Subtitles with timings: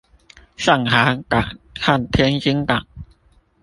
[0.57, 2.87] 上海港和天津港